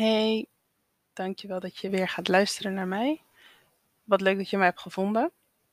[0.00, 0.46] Hey,
[1.12, 3.22] dankjewel dat je weer gaat luisteren naar mij.
[4.04, 5.32] Wat leuk dat je mij hebt gevonden.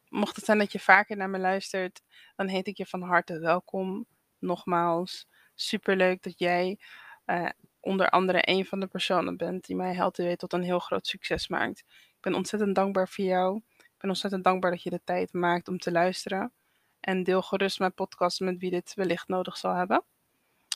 [0.10, 2.02] Mocht het zijn dat je vaker naar me luistert,
[2.36, 4.06] dan heet ik je van harte welkom.
[4.40, 6.80] Nogmaals, superleuk dat jij
[7.26, 7.50] uh,
[7.80, 11.48] onder andere een van de personen bent die mij helpt tot een heel groot succes
[11.48, 11.80] maakt.
[11.90, 13.62] Ik ben ontzettend dankbaar voor jou.
[13.78, 16.52] Ik ben ontzettend dankbaar dat je de tijd maakt om te luisteren.
[17.00, 20.04] En deel gerust mijn podcast met wie dit wellicht nodig zal hebben.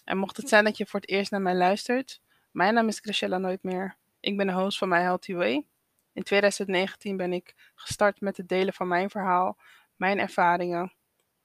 [0.04, 3.00] En mocht het zijn dat je voor het eerst naar mij luistert, mijn naam is
[3.00, 3.98] Chrisella Nooit meer.
[4.20, 5.66] Ik ben de host van My Healthy Way.
[6.14, 9.58] In 2019 ben ik gestart met het delen van mijn verhaal,
[9.96, 10.94] mijn ervaringen.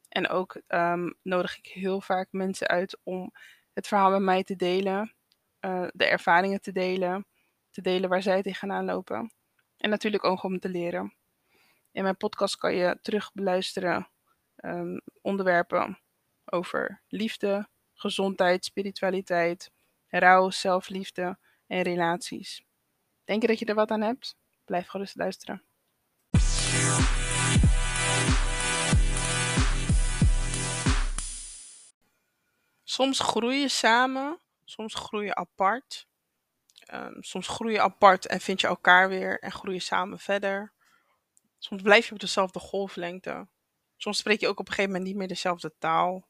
[0.08, 3.32] En ook um, nodig ik heel vaak mensen uit om
[3.72, 5.14] het verhaal met mij te delen,
[5.60, 7.26] uh, de ervaringen te delen,
[7.70, 9.32] te delen waar zij tegenaan lopen.
[9.76, 11.14] En natuurlijk ook om te leren.
[11.92, 14.08] In mijn podcast kan je terug beluisteren
[14.56, 15.98] um, onderwerpen
[16.44, 19.70] over liefde, gezondheid, spiritualiteit,
[20.08, 22.64] rouw, zelfliefde en relaties.
[23.24, 24.36] Denk je dat je er wat aan hebt?
[24.64, 25.62] Blijf gerust luisteren.
[32.84, 36.06] Soms groei je samen, soms groei je apart.
[36.94, 40.72] Um, soms groei je apart en vind je elkaar weer en groei je samen verder.
[41.58, 43.48] Soms blijf je op dezelfde golflengte.
[43.96, 46.28] Soms spreek je ook op een gegeven moment niet meer dezelfde taal.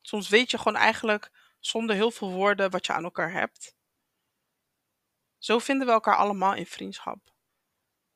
[0.00, 3.76] Soms weet je gewoon eigenlijk zonder heel veel woorden wat je aan elkaar hebt.
[5.38, 7.34] Zo vinden we elkaar allemaal in vriendschap.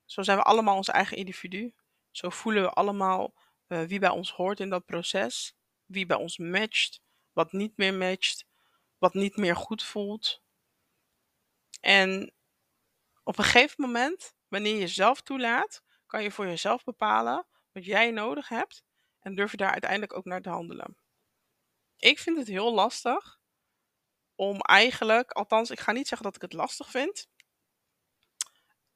[0.05, 1.75] Zo zijn we allemaal ons eigen individu.
[2.11, 3.35] Zo voelen we allemaal
[3.69, 7.01] uh, wie bij ons hoort in dat proces, wie bij ons matcht,
[7.33, 8.47] wat niet meer matcht,
[8.99, 10.43] wat niet meer goed voelt.
[11.81, 12.33] En
[13.23, 18.11] op een gegeven moment, wanneer je jezelf toelaat, kan je voor jezelf bepalen wat jij
[18.11, 18.85] nodig hebt
[19.21, 20.97] en durf je daar uiteindelijk ook naar te handelen.
[21.97, 23.39] Ik vind het heel lastig
[24.35, 27.29] om eigenlijk, althans, ik ga niet zeggen dat ik het lastig vind.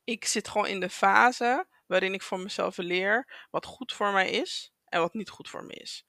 [0.05, 4.31] Ik zit gewoon in de fase waarin ik voor mezelf leer wat goed voor mij
[4.31, 6.06] is en wat niet goed voor me is.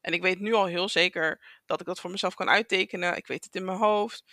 [0.00, 3.16] En ik weet nu al heel zeker dat ik dat voor mezelf kan uittekenen.
[3.16, 4.24] Ik weet het in mijn hoofd.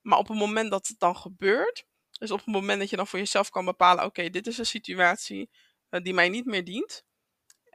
[0.00, 3.06] Maar op het moment dat het dan gebeurt, dus op het moment dat je dan
[3.06, 5.50] voor jezelf kan bepalen: oké, dit is een situatie
[5.90, 7.04] uh, die mij niet meer dient.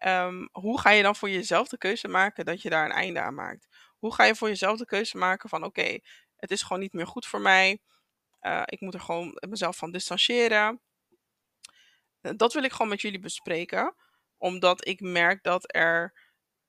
[0.05, 3.19] Um, hoe ga je dan voor jezelf de keuze maken dat je daar een einde
[3.19, 3.67] aan maakt?
[3.97, 5.99] Hoe ga je voor jezelf de keuze maken van oké,
[6.35, 7.79] het is gewoon niet meer goed voor mij.
[8.41, 10.81] Uh, ik moet er gewoon mezelf van distancieren.
[12.21, 13.95] Eh, dat wil ik gewoon met jullie bespreken.
[14.37, 16.13] Omdat ik merk dat er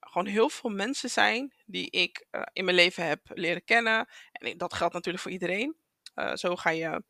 [0.01, 4.09] gewoon heel veel mensen zijn die ik uh, in mijn leven heb leren kennen.
[4.33, 5.77] En dat geldt natuurlijk voor iedereen.
[6.35, 7.03] zo ga je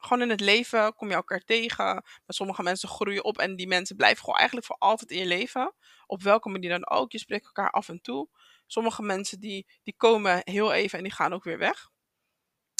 [0.00, 1.94] gewoon in het leven kom je elkaar tegen.
[2.26, 5.26] Met sommige mensen groeien op en die mensen blijven gewoon eigenlijk voor altijd in je
[5.26, 5.74] leven.
[6.06, 7.12] Op welke manier dan ook.
[7.12, 8.28] Je spreekt elkaar af en toe.
[8.66, 11.90] Sommige mensen die, die komen heel even en die gaan ook weer weg.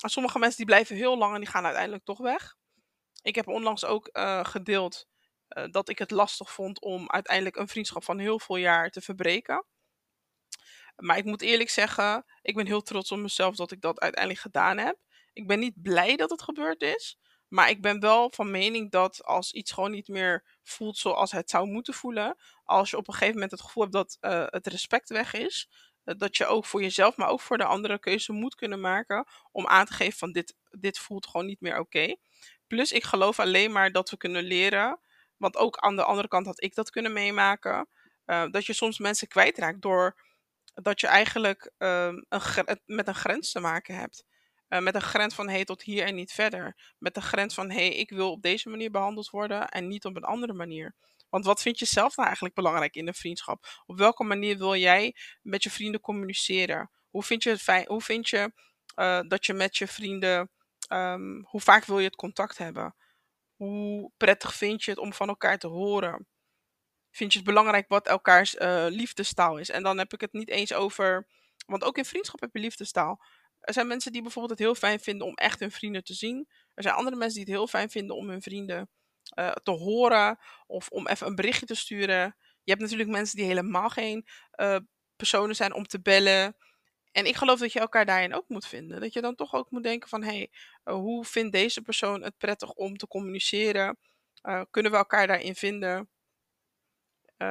[0.02, 2.56] En sommige mensen die blijven heel lang en die gaan uiteindelijk toch weg.
[3.22, 5.06] Ik heb onlangs ook uh, gedeeld
[5.48, 9.00] uh, dat ik het lastig vond om uiteindelijk een vriendschap van heel veel jaar te
[9.00, 9.66] verbreken.
[10.96, 14.42] Maar ik moet eerlijk zeggen, ik ben heel trots op mezelf dat ik dat uiteindelijk
[14.42, 14.98] gedaan heb.
[15.32, 17.18] Ik ben niet blij dat het gebeurd is.
[17.48, 21.50] Maar ik ben wel van mening dat als iets gewoon niet meer voelt zoals het
[21.50, 22.36] zou moeten voelen.
[22.64, 25.68] Als je op een gegeven moment het gevoel hebt dat uh, het respect weg is.
[26.04, 29.26] Uh, dat je ook voor jezelf, maar ook voor de andere keuze moet kunnen maken.
[29.52, 32.16] Om aan te geven van dit, dit voelt gewoon niet meer oké.
[32.66, 35.00] Plus ik geloof alleen maar dat we kunnen leren.
[35.36, 37.88] Want ook aan de andere kant had ik dat kunnen meemaken.
[38.26, 40.20] Uh, dat je soms mensen kwijtraakt door
[40.74, 42.26] dat je eigenlijk een
[42.86, 44.24] met een grens te maken hebt.
[44.70, 46.94] Uh, met een grens van hey tot hier en niet verder.
[46.98, 50.16] Met een grens van hey, ik wil op deze manier behandeld worden en niet op
[50.16, 50.94] een andere manier.
[51.28, 53.82] Want wat vind je zelf nou eigenlijk belangrijk in een vriendschap?
[53.86, 56.90] Op welke manier wil jij met je vrienden communiceren?
[57.10, 58.52] Hoe vind je, het fijn, hoe vind je
[58.96, 60.50] uh, dat je met je vrienden,
[60.88, 62.94] um, hoe vaak wil je het contact hebben?
[63.56, 66.26] Hoe prettig vind je het om van elkaar te horen?
[67.10, 69.70] Vind je het belangrijk wat elkaars uh, liefdestaal is?
[69.70, 71.26] En dan heb ik het niet eens over,
[71.66, 73.20] want ook in vriendschap heb je liefdestaal.
[73.60, 76.48] Er zijn mensen die bijvoorbeeld het heel fijn vinden om echt hun vrienden te zien.
[76.74, 78.90] Er zijn andere mensen die het heel fijn vinden om hun vrienden
[79.38, 82.36] uh, te horen of om even een berichtje te sturen.
[82.62, 84.26] Je hebt natuurlijk mensen die helemaal geen
[84.56, 84.76] uh,
[85.16, 86.56] personen zijn om te bellen.
[87.12, 89.00] En ik geloof dat je elkaar daarin ook moet vinden.
[89.00, 90.50] Dat je dan toch ook moet denken van, hé, hey,
[90.84, 93.98] uh, hoe vindt deze persoon het prettig om te communiceren?
[94.70, 96.10] kunnen we elkaar daarin vinden?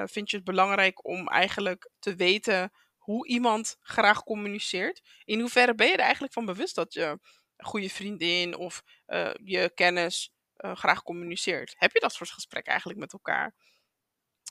[0.05, 2.71] vind je het belangrijk om eigenlijk te weten
[3.09, 5.01] hoe iemand graag communiceert.
[5.25, 7.19] In hoeverre ben je er eigenlijk van bewust dat je
[7.57, 11.75] goede vriendin of uh, je kennis uh, graag communiceert?
[11.77, 13.55] Heb je dat soort gesprekken eigenlijk met elkaar?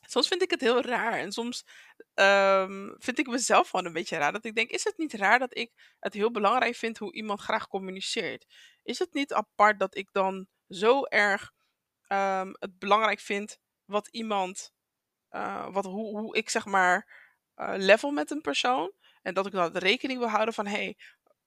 [0.07, 1.65] Soms vind ik het heel raar en soms
[2.15, 4.33] ehm, vind ik mezelf gewoon een beetje raar.
[4.33, 7.41] Dat ik denk, is het niet raar dat ik het heel belangrijk vind hoe iemand
[7.41, 8.47] graag communiceert?
[8.83, 11.53] Is het niet apart dat ik dan zo erg
[12.07, 14.73] ehm, het belangrijk vind wat iemand,
[15.31, 17.28] uh, wat, hoe, hoe ik zeg maar
[17.61, 18.93] uh, level met een persoon?
[19.23, 20.97] En dat ik dan rekening wil houden van, hé, hey,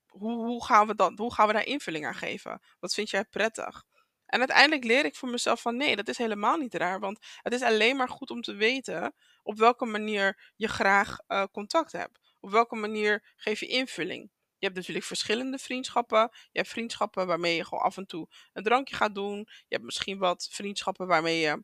[0.07, 2.61] hoe, hoe, gaan we hoe gaan we daar invulling aan geven?
[2.79, 3.85] Wat vind jij prettig?
[4.25, 6.99] En uiteindelijk leer ik voor mezelf van nee, dat is helemaal niet raar.
[6.99, 9.13] Want het is alleen maar goed om te weten
[9.43, 12.19] op welke manier je graag uh, contact hebt.
[12.39, 14.31] Op welke manier geef je invulling.
[14.57, 16.29] Je hebt natuurlijk verschillende vriendschappen.
[16.31, 19.37] Je hebt vriendschappen waarmee je gewoon af en toe een drankje gaat doen.
[19.37, 21.63] Je hebt misschien wat vriendschappen waarmee je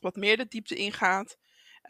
[0.00, 1.36] wat meer de diepte ingaat.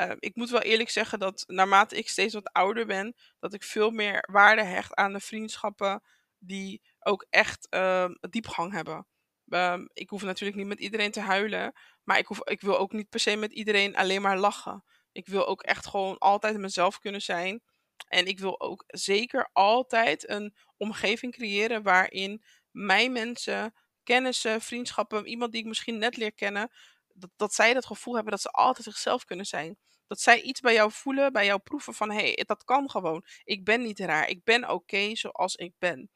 [0.01, 3.63] Uh, ik moet wel eerlijk zeggen dat naarmate ik steeds wat ouder ben, dat ik
[3.63, 6.03] veel meer waarde hecht aan de vriendschappen
[6.39, 9.07] die ook echt uh, diepgang hebben.
[9.49, 11.73] Um, ik hoef natuurlijk niet met iedereen te huilen.
[12.03, 14.85] Maar ik, hoef, ik wil ook niet per se met iedereen alleen maar lachen.
[15.13, 17.63] Ik wil ook echt gewoon altijd mezelf kunnen zijn.
[18.09, 25.53] En ik wil ook zeker altijd een omgeving creëren waarin mijn mensen, kennissen, vriendschappen, iemand
[25.53, 26.71] die ik misschien net leer kennen,
[27.15, 29.79] dat, dat zij het gevoel hebben dat ze altijd zichzelf kunnen zijn.
[30.07, 33.25] Dat zij iets bij jou voelen, bij jou proeven van hé, hey, dat kan gewoon.
[33.45, 34.29] Ik ben niet raar.
[34.29, 36.11] Ik ben oké zoals ik ben.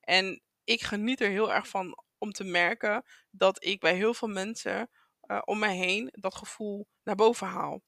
[0.00, 4.28] En ik geniet er heel erg van om te merken dat ik bij heel veel
[4.28, 4.90] mensen
[5.26, 7.82] uh, om me heen dat gevoel naar boven haal.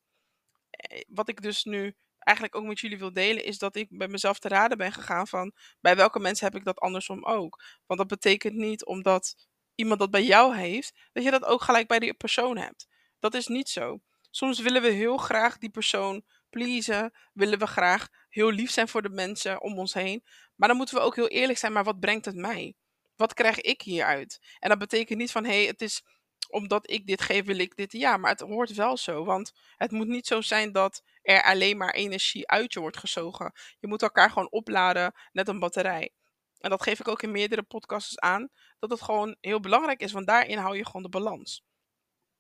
[0.70, 4.08] Eh, wat ik dus nu eigenlijk ook met jullie wil delen, is dat ik bij
[4.08, 7.62] mezelf te raden ben gegaan van bij welke mensen heb ik dat andersom ook.
[7.86, 9.48] Want dat betekent niet omdat
[9.80, 12.86] iemand dat bij jou heeft, dat je dat ook gelijk bij die persoon hebt.
[13.18, 14.00] Dat is niet zo.
[14.30, 19.02] Soms willen we heel graag die persoon pleasen, willen we graag heel lief zijn voor
[19.02, 20.24] de mensen om ons heen.
[20.56, 22.74] Maar dan moeten we ook heel eerlijk zijn, maar wat brengt het mij?
[23.16, 24.38] Wat krijg ik hieruit?
[24.58, 26.02] En dat betekent niet van hé, hey, het is
[26.50, 27.92] omdat ik dit geef, wil ik dit.
[27.92, 29.24] Ja, maar het hoort wel zo.
[29.24, 33.52] Want het moet niet zo zijn dat er alleen maar energie uit je wordt gezogen.
[33.78, 36.12] Je moet elkaar gewoon opladen, net een batterij.
[36.60, 38.48] En dat geef ik ook in meerdere podcasts aan.
[38.78, 41.64] Dat het gewoon heel belangrijk is, want daarin hou je gewoon de balans.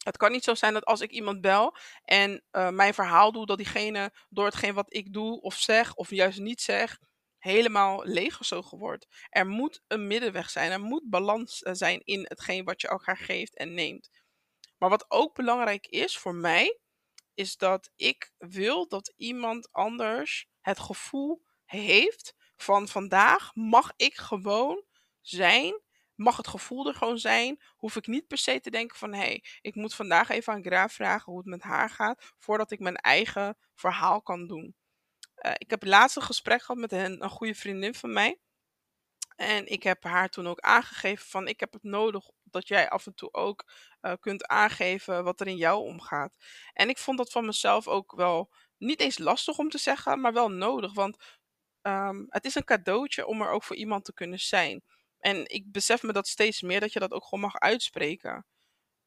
[0.04, 3.46] Het kan niet zo zijn dat als ik iemand bel en uh, mijn verhaal doe,
[3.46, 6.98] dat diegene door hetgeen wat ik doe of zeg, of juist niet zeg,
[7.40, 9.06] helemaal leeggezogen wordt.
[9.28, 10.70] Er moet een middenweg zijn.
[10.70, 14.10] Er moet balans eh, zijn in hetgeen wat je elkaar geeft en neemt.
[14.78, 16.78] Maar wat ook belangrijk is voor mij,
[17.34, 24.84] is dat ik wil dat iemand anders het gevoel heeft van vandaag mag ik gewoon
[25.20, 25.80] zijn.
[26.14, 27.62] Mag het gevoel er gewoon zijn.
[27.76, 30.64] Hoef ik niet per se te denken van hé, hey, ik moet vandaag even aan
[30.64, 32.32] Graaf vragen hoe het met haar gaat.
[32.38, 34.74] Voordat ik mijn eigen verhaal kan doen.
[35.40, 38.38] Uh, ik heb laatst een gesprek gehad met een, goede vriendin van mij.
[39.36, 43.06] En ik heb haar toen ook aangegeven van ik heb het nodig dat jij af
[43.06, 43.72] en toe ook
[44.02, 46.36] uh, kunt aangeven wat er in jou omgaat.
[46.72, 50.32] En ik vond dat van mezelf ook wel niet eens lastig om te zeggen, maar
[50.32, 50.92] wel nodig.
[50.92, 51.39] Want
[51.82, 54.82] um, het is een cadeautje om er ook voor iemand te kunnen zijn.
[55.18, 58.46] En ik besef me dat steeds meer dat je dat ook gewoon mag uitspreken.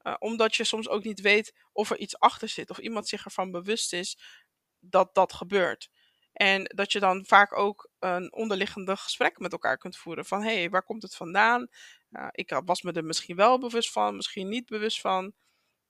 [0.01, 3.25] Uh, omdat je soms ook niet weet of er iets achter zit, of iemand zich
[3.25, 4.17] ervan bewust is
[4.79, 5.89] dat dat gebeurt.
[6.33, 10.25] En dat je dan vaak ook een onderliggende gesprek met elkaar kunt voeren.
[10.25, 11.67] Van hey, waar komt het vandaan?
[12.11, 15.33] Uh, ik was me er misschien wel bewust van, misschien niet bewust van.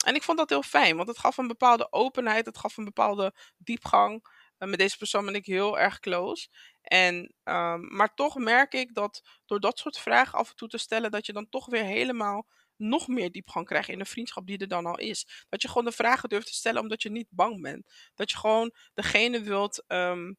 [0.05, 2.85] En ik vond dat heel fijn, want het gaf een bepaalde openheid, het gaf een
[2.85, 4.25] bepaalde diepgang.
[4.57, 6.47] Met deze persoon ben ik heel erg close.
[6.83, 10.77] En, um, maar toch merk ik dat door dat soort vragen af en toe te
[10.77, 14.57] stellen, dat je dan toch weer helemaal nog meer diepgang krijgen in de vriendschap die
[14.57, 15.45] er dan al is.
[15.49, 17.93] Dat je gewoon de vragen durft te stellen omdat je niet bang bent.
[18.15, 20.37] Dat je gewoon degene wilt um,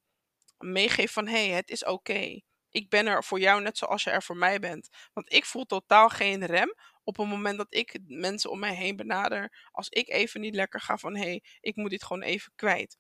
[0.59, 2.41] meegeven van hé, hey, het is oké.
[2.71, 4.89] Ik ben er voor jou net zoals je er voor mij bent.
[5.13, 6.75] Want ik voel totaal geen rem
[7.05, 9.69] op het moment dat ik mensen om mij heen benader.
[9.73, 12.99] Als ik even niet lekker ga van hé, hey, ik moet dit gewoon even kwijt.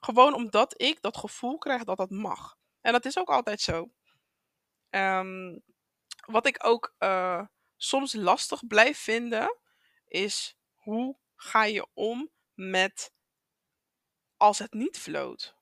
[0.00, 2.56] Gewoon omdat ik dat gevoel krijg dat dat mag.
[2.82, 3.90] En dat is ook altijd zo.
[4.90, 5.62] Um,
[6.26, 7.46] wat ik ook uh,
[7.76, 9.58] soms lastig blijf vinden,
[10.06, 13.12] is hoe ga je om met
[14.36, 15.56] als het niet floot?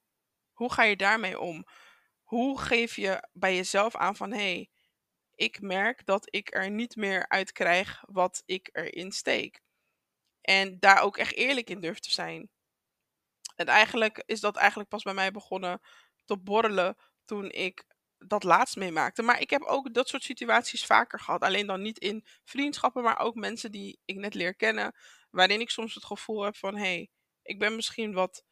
[0.52, 1.66] Hoe ga je daarmee om?
[2.22, 4.70] Hoe geef je bij jezelf aan van hé, hey,
[5.34, 9.60] ik merk dat ik er niet meer uit krijg wat ik erin steek.
[10.40, 12.50] En daar ook echt eerlijk in durf te zijn.
[13.56, 15.80] En eigenlijk is dat eigenlijk pas bij mij begonnen
[16.24, 16.96] te borrelen
[17.30, 17.84] toen ik
[18.18, 19.22] dat laatst meemaakte.
[19.22, 21.42] Maar ik heb ook dat soort situaties vaker gehad.
[21.42, 24.94] Alleen dan niet in vriendschappen, maar ook mensen die ik net leer kennen.
[25.30, 27.10] Waarin ik soms het gevoel heb van hé, hey,
[27.42, 28.44] ik ben misschien wat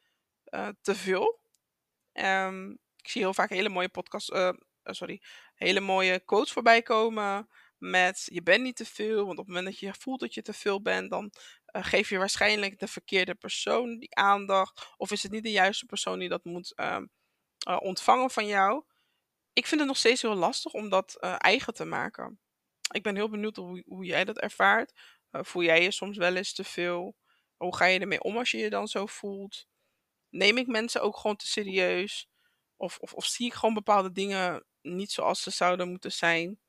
[0.54, 1.40] uh, te veel.
[2.12, 4.52] Um, ik zie heel vaak hele mooie podcasts, uh,
[4.85, 5.23] sorry,
[5.54, 7.49] hele mooie quotes voorbij komen.
[7.78, 10.42] Met je bent niet te veel, want op het moment dat je voelt dat je
[10.42, 11.30] te veel bent, dan
[11.66, 14.94] geef je waarschijnlijk de verkeerde persoon die aandacht?
[14.97, 17.04] Of is het niet de juiste persoon die dat moet ehm,
[17.68, 18.84] uh, ontvangen van jou?
[19.52, 22.40] Ik vind het nog steeds heel lastig om dat uh, eigen te maken.
[22.90, 24.92] Ik ben heel benieuwd hoe, hoe jij dat ervaart.
[25.30, 27.16] voel jij je soms wel eens te veel?
[27.56, 29.66] Hoe ga je ermee om als je je dan zo voelt?
[30.28, 32.28] Neem ik mensen ook gewoon te serieus?
[32.76, 36.60] Of, of, of zie ik gewoon bepaalde dingen niet zoals ze zouden moeten zijn?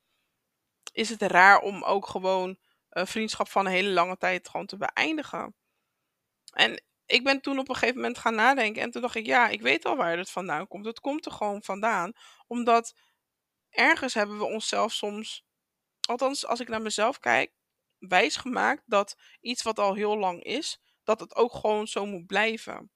[0.91, 2.57] Is het raar om ook gewoon
[2.89, 5.55] vriendschap van een hele lange tijd gewoon te beëindigen?
[6.53, 8.81] En ik ben toen op een gegeven moment gaan nadenken.
[8.81, 10.85] En toen dacht ik, ja, ik weet al waar het vandaan komt.
[10.85, 12.13] Het komt er gewoon vandaan.
[12.47, 12.95] Omdat
[13.69, 15.45] ergens hebben we onszelf soms,
[16.07, 17.51] althans als ik naar mezelf kijk,
[17.97, 22.91] wijsgemaakt dat iets wat al heel lang is, dat het ook gewoon zo moet blijven.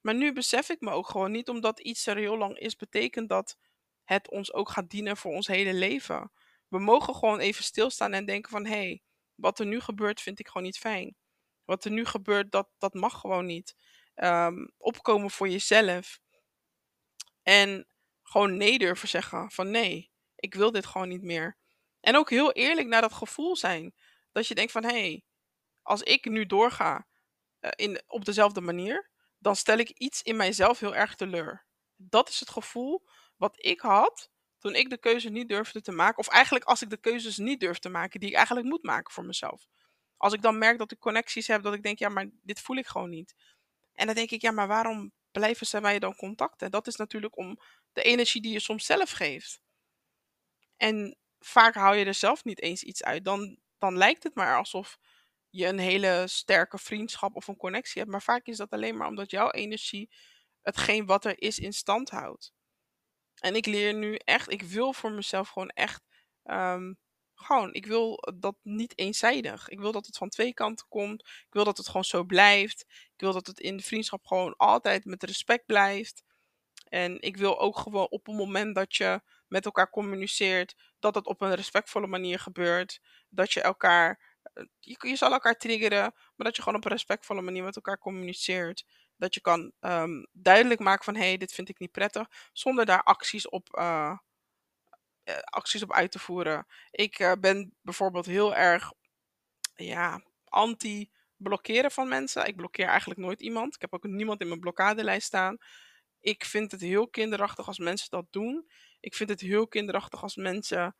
[0.00, 3.28] Maar nu besef ik me ook gewoon niet, omdat iets er heel lang is, betekent
[3.28, 3.58] dat
[4.04, 6.32] het ons ook gaat dienen voor ons hele leven.
[6.68, 9.02] We mogen gewoon even stilstaan en denken van hé, hey,
[9.34, 11.16] wat er nu gebeurt vind ik gewoon niet fijn.
[11.70, 13.76] Wat er nu gebeurt, dat, dat mag gewoon niet.
[14.14, 16.20] Ehm, opkomen voor jezelf.
[17.42, 17.86] En
[18.22, 21.56] gewoon nee durven zeggen van nee, ik wil dit gewoon niet meer.
[22.00, 23.94] En ook heel eerlijk naar dat gevoel zijn.
[24.32, 25.24] Dat je denkt van hé, hey,
[25.82, 27.06] als ik nu doorga
[27.60, 31.66] uh, in, op dezelfde manier, dan stel ik iets in mijzelf heel erg teleur.
[31.96, 36.18] Dat is het gevoel wat ik had toen ik de keuze niet durfde te maken.
[36.18, 39.12] Of eigenlijk als ik de keuzes niet durf te maken die ik eigenlijk moet maken
[39.12, 39.68] voor mezelf.
[40.20, 42.76] Als ik dan merk dat ik connecties heb, dat ik denk, ja, maar dit voel
[42.76, 43.34] ik gewoon niet.
[43.92, 46.70] En dan denk ik, ja, maar waarom blijven ze mij dan contacten?
[46.70, 47.58] Dat is natuurlijk om
[47.92, 49.60] de energie die je soms zelf geeft.
[50.76, 53.24] En vaak haal je er zelf niet eens iets uit.
[53.24, 54.98] Dan, dan lijkt het maar alsof
[55.50, 58.12] je een hele sterke vriendschap of een connectie hebt.
[58.12, 60.10] Maar vaak is dat alleen maar omdat jouw energie
[60.62, 62.52] hetgeen wat er is in stand houdt.
[63.34, 66.02] En ik leer nu echt, ik wil voor mezelf gewoon echt
[66.44, 66.98] um,
[67.40, 69.68] gewoon, ik wil dat niet eenzijdig.
[69.68, 71.20] Ik wil dat het van twee kanten komt.
[71.20, 72.80] Ik wil dat het gewoon zo blijft.
[72.88, 76.22] Ik wil dat het in de vriendschap gewoon altijd met respect blijft.
[76.88, 81.26] En ik wil ook gewoon op het moment dat je met elkaar communiceert, dat het
[81.26, 83.00] op een respectvolle manier gebeurt.
[83.28, 86.00] Dat je elkaar, eh, je, je zal elkaar triggeren,
[86.36, 88.84] maar dat je gewoon op een respectvolle manier met elkaar communiceert.
[89.16, 92.86] Dat je kan um, duidelijk maken van hé, hey, dit vind ik niet prettig, zonder
[92.86, 94.18] daar acties op, uh,
[95.44, 96.66] acties op uit te voeren.
[96.90, 98.92] Ik uh, ben bijvoorbeeld heel erg
[99.74, 102.46] ja, anti-blokkeren van mensen.
[102.46, 103.74] Ik blokkeer eigenlijk nooit iemand.
[103.74, 105.58] Ik heb ook niemand in mijn blokkadelijst staan.
[106.20, 108.70] Ik vind het heel kinderachtig als mensen dat doen.
[109.00, 110.96] Ik vind het heel kinderachtig als mensen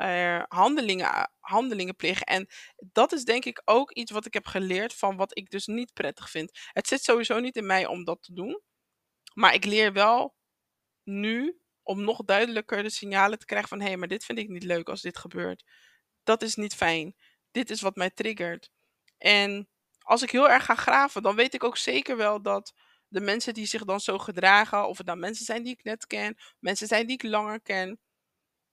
[0.00, 2.26] uh, handelingen, handelingen plegen.
[2.26, 5.66] En dat is denk ik ook iets wat ik heb geleerd van wat ik dus
[5.66, 6.58] niet prettig vind.
[6.72, 8.60] Het zit sowieso niet in mij om dat te doen.
[9.34, 10.34] Maar ik leer wel
[11.02, 14.48] nu om nog duidelijker de signalen te krijgen van hé, hey, maar dit vind ik
[14.48, 15.64] niet leuk als dit gebeurt.
[16.22, 17.14] Dat is niet fijn.
[17.50, 18.70] Dit is wat mij triggert.
[19.18, 22.74] En als ik heel erg ga graven, dan weet ik ook zeker wel dat
[23.08, 26.06] de mensen die zich dan zo gedragen, of het dan mensen zijn die ik net
[26.06, 28.00] ken, mensen zijn die ik langer ken,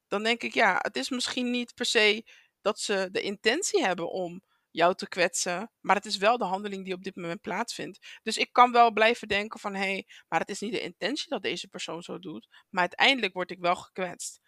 [0.07, 2.25] dan denk ik ja, het is misschien niet per se
[2.61, 5.71] dat ze de intentie hebben om jou te kwetsen.
[5.79, 8.19] Maar het is wel de handeling die op dit moment plaatsvindt.
[8.23, 11.29] Dus ik kan wel blijven denken van hé, hey, maar het is niet de intentie
[11.29, 12.47] dat deze persoon zo doet.
[12.69, 14.41] Maar uiteindelijk word ik wel gekwetst.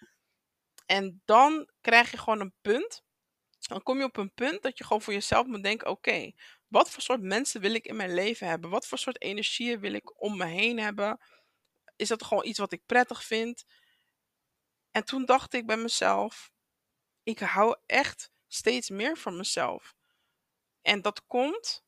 [0.85, 3.03] En dan krijg je gewoon een punt.
[3.59, 6.31] Dan kom je op een punt dat je gewoon voor jezelf moet denken: oké,
[6.67, 8.69] wat voor soort mensen wil ik in mijn leven hebben?
[8.69, 11.19] Wat voor soort energieën wil ik om me heen hebben?
[11.95, 13.65] Is dat gewoon iets wat ik prettig vind?
[14.91, 16.51] En toen dacht ik bij mezelf:
[17.23, 19.95] ik hou echt steeds meer van mezelf.
[20.81, 21.83] En dat komt,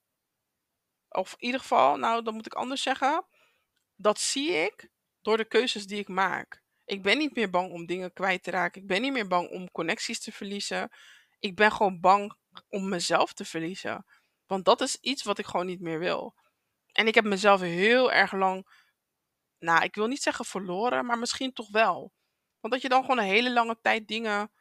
[1.10, 3.26] of in ieder geval, nou, dat moet ik anders zeggen.
[3.96, 4.90] Dat zie ik
[5.22, 6.64] door de keuzes die ik maak.
[6.86, 8.82] Ik ben niet meer bang om dingen kwijt te raken.
[8.82, 10.92] Ik ben niet meer bang om connecties te verliezen.
[11.40, 12.36] Ik ben gewoon bang
[12.70, 14.06] om mezelf te verliezen.
[14.46, 16.36] Want dat is iets wat ik gewoon niet meer wil.
[16.92, 18.68] En ik heb mezelf heel erg lang,
[19.60, 22.14] nou, ik wil niet zeggen verloren, maar misschien toch wel.
[22.60, 24.52] Want dat je dan gewoon een hele lange tijd dingen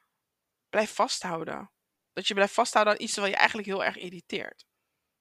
[0.69, 1.71] blijft vasthouden.
[2.12, 4.64] Dat je blijft vasthouden aan iets wat je eigenlijk heel erg irriteert.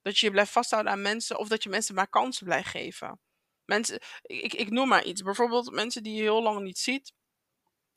[0.01, 3.19] Dat je je blijft vasthouden aan mensen of dat je mensen maar kansen blijft geven.
[3.65, 5.21] Mensen, ik, ik noem maar iets.
[5.21, 7.13] Bijvoorbeeld mensen die je heel lang niet ziet.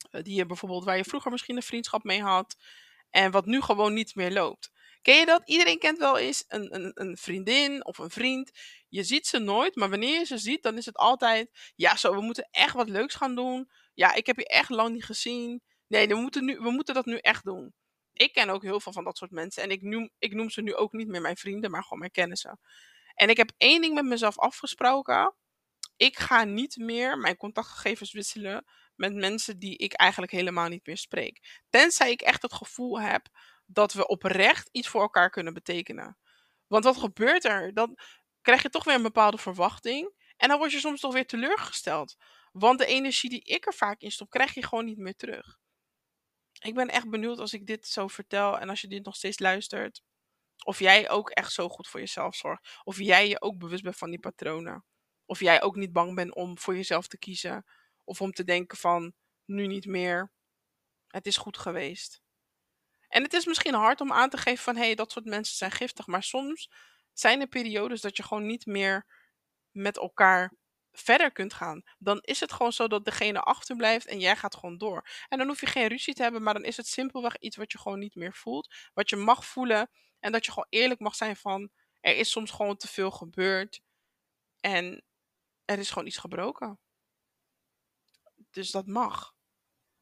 [0.09, 2.55] Eh, die je bijvoorbeeld waar je vroeger misschien een vriendschap mee had.
[3.09, 4.71] En wat nu gewoon niet meer loopt.
[5.01, 5.41] Ken je dat?
[5.49, 8.51] Iedereen kent wel eens een, een, een vriendin of een vriend.
[8.89, 11.71] Je ziet ze nooit, maar wanneer je ze ziet, dan is het altijd.
[11.75, 13.69] Ja, zo, we moeten echt wat leuks gaan doen.
[13.93, 15.61] Ja, ik heb je echt lang niet gezien.
[15.87, 17.73] Nee, we moeten, nu, we moeten dat nu echt doen
[18.15, 19.63] ik ken ook heel veel van dat soort mensen.
[19.63, 22.11] En ik noem, ik noem ze nu ook niet meer mijn vrienden, maar gewoon mijn
[22.11, 22.59] kennissen.
[23.13, 25.35] En ik heb één ding met mezelf afgesproken.
[25.97, 30.97] Ik ga niet meer mijn contactgegevens wisselen met mensen die ik eigenlijk helemaal niet meer
[30.97, 31.63] spreek.
[31.69, 33.27] Tenzij ik echt het gevoel heb
[33.65, 36.17] dat we oprecht iets voor elkaar kunnen betekenen.
[36.67, 37.73] Want wat gebeurt er?
[37.73, 37.97] Dan
[38.41, 40.13] krijg je toch weer een bepaalde verwachting.
[40.37, 42.15] En dan word je soms toch weer teleurgesteld.
[42.51, 45.57] Want de energie die ik er vaak in stop, krijg je gewoon niet meer terug.
[46.59, 49.39] Ik ben echt benieuwd als ik dit zo vertel en als je dit nog steeds
[49.39, 50.03] luistert.
[50.63, 52.79] Of jij ook echt zo goed voor jezelf zorgt.
[52.83, 54.85] Of jij je ook bewust bent van die patronen.
[55.25, 57.65] Of jij ook niet bang bent om voor jezelf te kiezen.
[58.03, 59.13] Of om te denken van
[59.45, 60.31] nu niet meer.
[61.07, 62.21] Het is goed geweest.
[63.07, 65.55] En het is misschien hard om aan te geven van hé, hey, dat soort mensen
[65.55, 66.07] zijn giftig.
[66.07, 66.69] Maar soms
[67.13, 69.05] zijn er periodes dat je gewoon niet meer
[69.71, 70.53] met elkaar
[70.95, 71.83] verder kunt gaan.
[71.97, 75.07] Dan is het gewoon zo dat degene achterblijft en jij gaat gewoon door.
[75.27, 77.71] En dan hoef je geen ruzie te hebben, maar dan is het simpelweg iets wat
[77.71, 78.73] je gewoon niet meer voelt.
[78.93, 81.71] Wat je mag voelen en dat je gewoon eerlijk mag zijn van
[82.05, 83.81] er is soms gewoon te veel gebeurd.
[84.59, 85.03] En
[85.65, 86.79] er is gewoon iets gebroken.
[88.51, 89.35] Dus dat mag.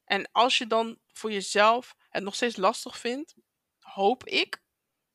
[0.04, 3.36] En als je dan voor jezelf het nog steeds lastig vindt,
[3.80, 4.64] hoop ik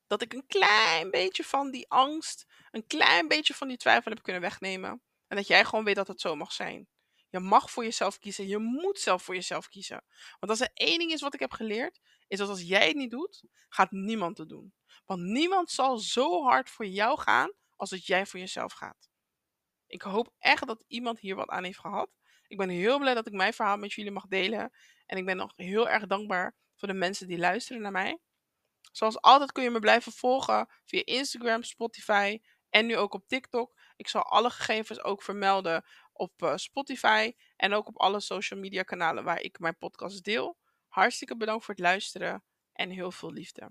[0.06, 4.22] dat ik een klein beetje van die angst, een klein beetje van die twijfel heb
[4.22, 5.02] kunnen wegnemen.
[5.28, 6.88] En dat jij gewoon weet dat het zo mag zijn.
[7.30, 8.46] Je mag voor jezelf kiezen.
[8.46, 10.04] Je moet zelf voor jezelf kiezen.
[10.38, 12.96] Want als er één ding is wat ik heb geleerd, is dat als jij het
[12.96, 14.72] niet doet, gaat niemand het doen.
[15.06, 19.08] Want niemand zal zo hard voor jou gaan als dat jij voor jezelf gaat.
[19.86, 22.10] Ik hoop echt dat iemand hier wat aan heeft gehad.
[22.46, 24.72] Ik ben heel blij dat ik mijn verhaal met jullie mag delen.
[25.06, 28.18] En ik ben nog heel erg dankbaar voor de mensen die luisteren naar mij.
[28.92, 33.77] Zoals altijd kun je me blijven volgen via Instagram, Spotify en nu ook op TikTok.
[33.98, 38.82] Ik zal alle gegevens ook vermelden op uh, Spotify en ook op alle social media
[38.82, 40.56] kanalen waar ik mijn podcast deel.
[40.88, 43.70] Hartstikke bedankt voor het luisteren en heel veel liefde.